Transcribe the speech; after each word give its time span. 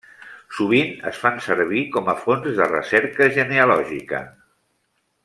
Sovint 0.59 0.93
es 1.11 1.19
fan 1.25 1.37
servir 1.47 1.83
com 1.97 2.09
a 2.13 2.17
fonts 2.23 2.57
de 2.63 2.69
recerca 2.71 3.29
genealògica. 3.37 4.23